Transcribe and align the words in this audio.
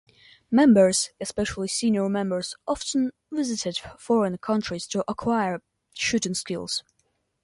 Members, 0.49 1.11
especially 1.19 1.67
senior 1.67 2.09
members 2.09 2.55
often 2.67 3.11
visited 3.31 3.77
foreign 3.99 4.39
countries 4.39 4.87
to 4.87 5.03
acquire 5.07 5.61
shooting 5.93 6.33
skills. 6.33 6.83